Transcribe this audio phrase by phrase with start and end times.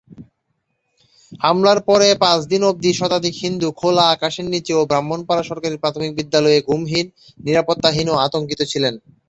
[1.39, 6.59] হামলার পরে পাঁচ দিন অব্দি শতাধিক হিন্দু খোলা আকাশের নীচে ও ব্রাহ্মণপাড়া সরকারি প্রাথমিক বিদ্যালয়ে
[6.67, 7.05] ঘুমহীন,
[7.39, 8.93] নিরাপত্তাহীন ও আতঙ্কিত ছিলেন।